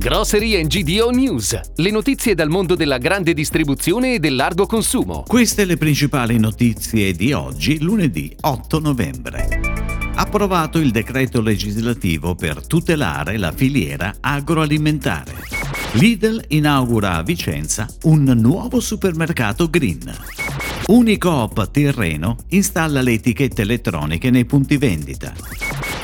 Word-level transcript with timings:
Grocery 0.00 0.66
GDO 0.66 1.10
News, 1.10 1.60
le 1.74 1.90
notizie 1.90 2.34
dal 2.34 2.48
mondo 2.48 2.74
della 2.74 2.96
grande 2.96 3.34
distribuzione 3.34 4.14
e 4.14 4.18
del 4.18 4.34
largo 4.34 4.64
consumo. 4.64 5.24
Queste 5.26 5.66
le 5.66 5.76
principali 5.76 6.38
notizie 6.38 7.12
di 7.12 7.34
oggi, 7.34 7.82
lunedì 7.82 8.34
8 8.40 8.80
novembre. 8.80 9.60
Approvato 10.14 10.78
il 10.78 10.90
decreto 10.90 11.42
legislativo 11.42 12.34
per 12.34 12.66
tutelare 12.66 13.36
la 13.36 13.52
filiera 13.52 14.14
agroalimentare. 14.20 15.34
Lidl 15.92 16.44
inaugura 16.48 17.16
a 17.16 17.22
Vicenza 17.22 17.86
un 18.04 18.22
nuovo 18.22 18.80
supermercato 18.80 19.68
green. 19.68 20.10
Unicoop 20.86 21.70
Tirreno 21.70 22.38
installa 22.48 23.02
le 23.02 23.12
etichette 23.12 23.60
elettroniche 23.60 24.30
nei 24.30 24.46
punti 24.46 24.78
vendita. 24.78 25.34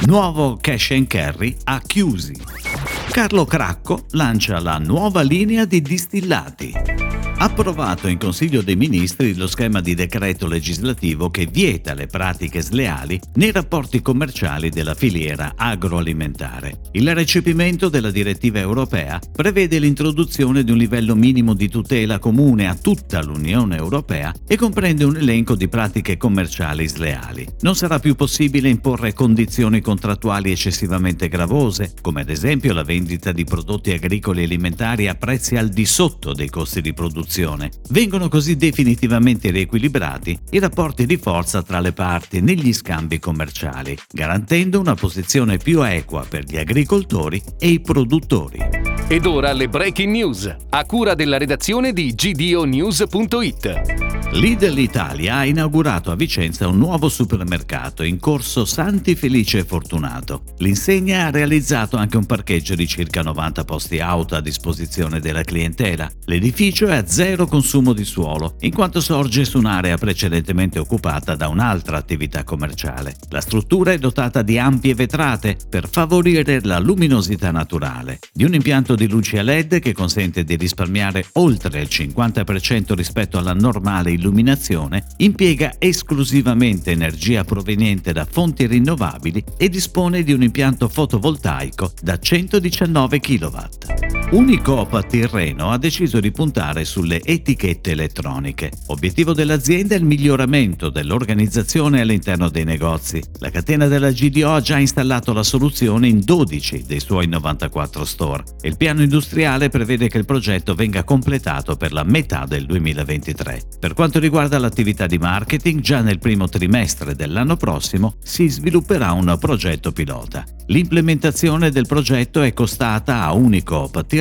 Nuovo 0.00 0.58
cash 0.60 0.90
and 0.90 1.06
carry 1.06 1.56
a 1.64 1.80
Chiusi. 1.80 2.65
Carlo 3.10 3.44
Cracco 3.46 4.04
lancia 4.10 4.60
la 4.60 4.78
nuova 4.78 5.22
linea 5.22 5.64
di 5.64 5.80
distillati 5.80 6.95
approvato 7.38 8.08
in 8.08 8.16
Consiglio 8.16 8.62
dei 8.62 8.76
Ministri 8.76 9.34
lo 9.34 9.46
schema 9.46 9.82
di 9.82 9.94
decreto 9.94 10.46
legislativo 10.46 11.28
che 11.28 11.46
vieta 11.46 11.92
le 11.92 12.06
pratiche 12.06 12.62
sleali 12.62 13.20
nei 13.34 13.52
rapporti 13.52 14.00
commerciali 14.00 14.70
della 14.70 14.94
filiera 14.94 15.52
agroalimentare. 15.54 16.80
Il 16.92 17.14
recepimento 17.14 17.90
della 17.90 18.10
direttiva 18.10 18.58
europea 18.58 19.20
prevede 19.32 19.78
l'introduzione 19.78 20.64
di 20.64 20.70
un 20.70 20.78
livello 20.78 21.14
minimo 21.14 21.52
di 21.52 21.68
tutela 21.68 22.18
comune 22.18 22.68
a 22.68 22.74
tutta 22.74 23.22
l'Unione 23.22 23.76
Europea 23.76 24.32
e 24.46 24.56
comprende 24.56 25.04
un 25.04 25.16
elenco 25.16 25.54
di 25.54 25.68
pratiche 25.68 26.16
commerciali 26.16 26.88
sleali. 26.88 27.46
Non 27.60 27.76
sarà 27.76 27.98
più 27.98 28.14
possibile 28.14 28.70
imporre 28.70 29.12
condizioni 29.12 29.82
contrattuali 29.82 30.52
eccessivamente 30.52 31.28
gravose, 31.28 31.92
come 32.00 32.22
ad 32.22 32.30
esempio 32.30 32.72
la 32.72 32.82
vendita 32.82 33.32
di 33.32 33.44
prodotti 33.44 33.92
agricoli 33.92 34.40
e 34.40 34.44
alimentari 34.44 35.06
a 35.06 35.14
prezzi 35.14 35.56
al 35.56 35.68
di 35.68 35.84
sotto 35.84 36.32
dei 36.32 36.48
costi 36.48 36.80
di 36.80 36.94
produzione 36.94 37.24
produzione. 37.26 37.70
Vengono 37.90 38.28
così 38.28 38.56
definitivamente 38.56 39.50
riequilibrati 39.50 40.38
i 40.50 40.58
rapporti 40.60 41.04
di 41.04 41.16
forza 41.16 41.62
tra 41.62 41.80
le 41.80 41.92
parti 41.92 42.40
negli 42.40 42.72
scambi 42.72 43.18
commerciali, 43.18 43.98
garantendo 44.10 44.78
una 44.78 44.94
posizione 44.94 45.58
più 45.58 45.84
equa 45.84 46.24
per 46.26 46.44
gli 46.44 46.56
agricoltori 46.56 47.42
e 47.58 47.68
i 47.68 47.80
produttori. 47.80 48.60
Ed 49.08 49.26
ora 49.26 49.52
le 49.52 49.68
breaking 49.68 50.10
news, 50.10 50.56
a 50.70 50.84
cura 50.84 51.14
della 51.14 51.38
redazione 51.38 51.92
di 51.92 52.14
gdonews.it. 52.14 54.05
Lidl 54.36 54.76
Italia 54.76 55.36
ha 55.36 55.46
inaugurato 55.46 56.10
a 56.10 56.14
Vicenza 56.14 56.68
un 56.68 56.76
nuovo 56.76 57.08
supermercato 57.08 58.02
in 58.02 58.18
corso 58.18 58.66
Santi 58.66 59.14
Felice 59.14 59.60
e 59.60 59.64
Fortunato. 59.64 60.42
L'insegna 60.58 61.24
ha 61.24 61.30
realizzato 61.30 61.96
anche 61.96 62.18
un 62.18 62.26
parcheggio 62.26 62.74
di 62.74 62.86
circa 62.86 63.22
90 63.22 63.64
posti 63.64 63.98
auto 63.98 64.34
a 64.34 64.42
disposizione 64.42 65.20
della 65.20 65.40
clientela. 65.40 66.10
L'edificio 66.26 66.86
è 66.86 66.96
a 66.96 67.06
zero 67.06 67.46
consumo 67.46 67.94
di 67.94 68.04
suolo, 68.04 68.56
in 68.60 68.74
quanto 68.74 69.00
sorge 69.00 69.46
su 69.46 69.56
un'area 69.56 69.96
precedentemente 69.96 70.78
occupata 70.78 71.34
da 71.34 71.48
un'altra 71.48 71.96
attività 71.96 72.44
commerciale. 72.44 73.16
La 73.30 73.40
struttura 73.40 73.92
è 73.92 73.98
dotata 73.98 74.42
di 74.42 74.58
ampie 74.58 74.94
vetrate 74.94 75.56
per 75.66 75.88
favorire 75.88 76.60
la 76.62 76.78
luminosità 76.78 77.50
naturale, 77.50 78.18
di 78.34 78.44
un 78.44 78.52
impianto 78.52 78.96
di 78.96 79.08
luci 79.08 79.38
a 79.38 79.42
LED 79.42 79.78
che 79.78 79.94
consente 79.94 80.44
di 80.44 80.56
risparmiare 80.56 81.24
oltre 81.34 81.80
il 81.80 81.88
50% 81.90 82.92
rispetto 82.92 83.38
alla 83.38 83.54
normale 83.54 84.10
illuminazione 84.10 84.24
illuminazione 84.26 85.04
impiega 85.18 85.74
esclusivamente 85.78 86.90
energia 86.90 87.44
proveniente 87.44 88.12
da 88.12 88.26
fonti 88.28 88.66
rinnovabili 88.66 89.42
e 89.56 89.68
dispone 89.68 90.22
di 90.22 90.32
un 90.32 90.42
impianto 90.42 90.88
fotovoltaico 90.88 91.92
da 92.02 92.18
119 92.18 93.20
kW. 93.20 94.05
Unicoop 94.28 95.06
Tirreno 95.06 95.70
ha 95.70 95.78
deciso 95.78 96.18
di 96.18 96.32
puntare 96.32 96.84
sulle 96.84 97.22
etichette 97.22 97.92
elettroniche. 97.92 98.72
Obiettivo 98.86 99.32
dell'azienda 99.32 99.94
è 99.94 99.98
il 99.98 100.04
miglioramento 100.04 100.90
dell'organizzazione 100.90 102.00
all'interno 102.00 102.48
dei 102.48 102.64
negozi. 102.64 103.22
La 103.38 103.50
catena 103.50 103.86
della 103.86 104.10
GDO 104.10 104.52
ha 104.52 104.60
già 104.60 104.78
installato 104.78 105.32
la 105.32 105.44
soluzione 105.44 106.08
in 106.08 106.22
12 106.24 106.82
dei 106.88 106.98
suoi 106.98 107.28
94 107.28 108.04
store. 108.04 108.42
Il 108.62 108.76
piano 108.76 109.02
industriale 109.02 109.68
prevede 109.68 110.08
che 110.08 110.18
il 110.18 110.24
progetto 110.24 110.74
venga 110.74 111.04
completato 111.04 111.76
per 111.76 111.92
la 111.92 112.02
metà 112.02 112.46
del 112.48 112.66
2023. 112.66 113.62
Per 113.78 113.94
quanto 113.94 114.18
riguarda 114.18 114.58
l'attività 114.58 115.06
di 115.06 115.18
marketing, 115.18 115.80
già 115.80 116.00
nel 116.00 116.18
primo 116.18 116.48
trimestre 116.48 117.14
dell'anno 117.14 117.54
prossimo 117.54 118.16
si 118.24 118.48
svilupperà 118.48 119.12
un 119.12 119.36
progetto 119.38 119.92
pilota. 119.92 120.44
L'implementazione 120.66 121.70
del 121.70 121.86
progetto 121.86 122.42
è 122.42 122.52
costata 122.52 123.22
a 123.22 123.32
Unicoop 123.32 124.04
Tirreno 124.04 124.15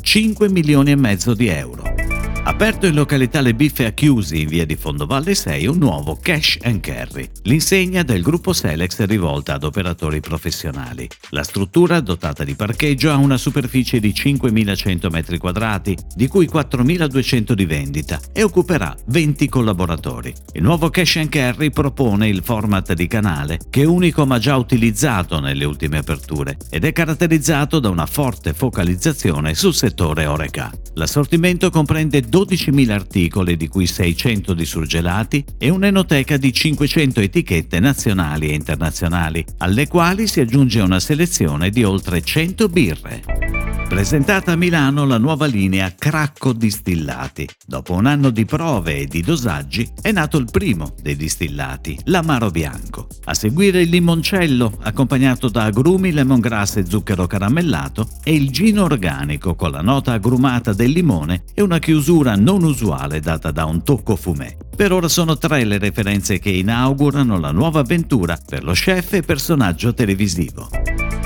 5 0.00 0.48
milioni 0.48 0.92
e 0.92 0.96
mezzo 0.96 1.34
di 1.34 1.48
euro. 1.48 2.01
Aperto 2.44 2.86
in 2.86 2.94
località 2.94 3.40
Le 3.40 3.54
Biffe 3.54 3.86
a 3.86 3.92
Chiusi 3.92 4.40
in 4.40 4.48
via 4.48 4.66
di 4.66 4.74
Fondovalle 4.74 5.32
6 5.32 5.66
un 5.66 5.78
nuovo 5.78 6.18
Cash 6.20 6.58
and 6.62 6.80
Carry, 6.80 7.28
l'insegna 7.42 8.02
del 8.02 8.20
gruppo 8.20 8.52
Selex 8.52 9.00
rivolta 9.04 9.54
ad 9.54 9.62
operatori 9.62 10.18
professionali. 10.18 11.08
La 11.30 11.44
struttura, 11.44 12.00
dotata 12.00 12.42
di 12.42 12.56
parcheggio, 12.56 13.12
ha 13.12 13.16
una 13.16 13.36
superficie 13.36 14.00
di 14.00 14.08
5.100 14.08 15.06
m2, 15.06 15.94
di 16.16 16.26
cui 16.26 16.48
4.200 16.52 17.52
di 17.52 17.64
vendita 17.64 18.18
e 18.32 18.42
occuperà 18.42 18.92
20 19.06 19.48
collaboratori. 19.48 20.34
Il 20.54 20.64
nuovo 20.64 20.90
Cash 20.90 21.16
and 21.18 21.28
Carry 21.28 21.70
propone 21.70 22.26
il 22.26 22.42
format 22.42 22.92
di 22.92 23.06
canale 23.06 23.60
che 23.70 23.82
è 23.82 23.86
unico 23.86 24.26
ma 24.26 24.40
già 24.40 24.56
utilizzato 24.56 25.38
nelle 25.38 25.64
ultime 25.64 25.98
aperture 25.98 26.56
ed 26.70 26.84
è 26.84 26.90
caratterizzato 26.90 27.78
da 27.78 27.88
una 27.88 28.06
forte 28.06 28.52
focalizzazione 28.52 29.54
sul 29.54 29.74
settore 29.74 30.26
Oreca. 30.26 30.72
L'assortimento 30.94 31.70
comprende 31.70 32.30
12.000 32.32 32.90
articoli, 32.90 33.58
di 33.58 33.68
cui 33.68 33.86
600 33.86 34.54
di 34.54 34.64
surgelati, 34.64 35.44
e 35.58 35.68
un'enoteca 35.68 36.38
di 36.38 36.50
500 36.50 37.20
etichette 37.20 37.78
nazionali 37.78 38.48
e 38.48 38.54
internazionali, 38.54 39.44
alle 39.58 39.86
quali 39.86 40.26
si 40.26 40.40
aggiunge 40.40 40.80
una 40.80 40.98
selezione 40.98 41.68
di 41.68 41.84
oltre 41.84 42.22
100 42.22 42.68
birre. 42.70 43.51
Presentata 43.92 44.52
a 44.52 44.56
Milano 44.56 45.04
la 45.04 45.18
nuova 45.18 45.44
linea 45.44 45.94
Cracco 45.94 46.54
Distillati. 46.54 47.46
Dopo 47.66 47.92
un 47.92 48.06
anno 48.06 48.30
di 48.30 48.46
prove 48.46 49.00
e 49.00 49.06
di 49.06 49.20
dosaggi 49.20 49.86
è 50.00 50.10
nato 50.10 50.38
il 50.38 50.48
primo 50.50 50.94
dei 51.02 51.14
distillati, 51.14 51.98
l'amaro 52.04 52.48
bianco. 52.48 53.06
A 53.24 53.34
seguire 53.34 53.82
il 53.82 53.90
limoncello, 53.90 54.78
accompagnato 54.80 55.50
da 55.50 55.64
agrumi, 55.64 56.10
lemongrass 56.10 56.76
e 56.76 56.86
zucchero 56.86 57.26
caramellato, 57.26 58.08
e 58.24 58.34
il 58.34 58.50
gino 58.50 58.84
organico 58.84 59.54
con 59.54 59.70
la 59.70 59.82
nota 59.82 60.12
agrumata 60.12 60.72
del 60.72 60.90
limone 60.90 61.44
e 61.52 61.60
una 61.60 61.78
chiusura 61.78 62.34
non 62.34 62.64
usuale 62.64 63.20
data 63.20 63.50
da 63.50 63.66
un 63.66 63.84
tocco 63.84 64.16
fumé. 64.16 64.56
Per 64.74 64.90
ora 64.90 65.06
sono 65.06 65.36
tre 65.36 65.64
le 65.64 65.76
referenze 65.76 66.38
che 66.38 66.48
inaugurano 66.48 67.38
la 67.38 67.52
nuova 67.52 67.80
avventura 67.80 68.38
per 68.44 68.64
lo 68.64 68.72
chef 68.72 69.12
e 69.12 69.20
personaggio 69.20 69.92
televisivo. 69.92 70.70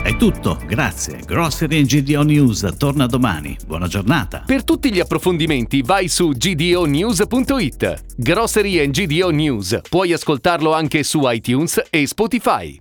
È 0.06 0.14
tutto, 0.14 0.60
grazie. 0.64 1.18
Grocery 1.26 1.82
GDO 1.82 2.22
News 2.22 2.76
torna 2.78 3.06
domani. 3.06 3.56
Buona 3.66 3.88
giornata. 3.88 4.44
Per 4.46 4.62
tutti 4.62 4.92
gli 4.92 5.00
approfondimenti 5.00 5.82
vai 5.82 6.06
su 6.06 6.28
gdonews.it. 6.28 8.04
Grocery 8.16 8.78
and 8.78 8.92
GDO 8.92 9.30
News. 9.30 9.80
Puoi 9.90 10.12
ascoltarlo 10.12 10.72
anche 10.72 11.02
su 11.02 11.22
iTunes 11.24 11.82
e 11.90 12.06
Spotify. 12.06 12.80